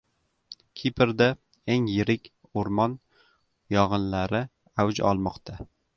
[0.81, 1.27] Kiprda
[1.73, 2.31] eng yirik
[2.63, 2.95] o‘rmon
[3.77, 4.43] yong‘inlari
[4.87, 5.61] avj olmoqda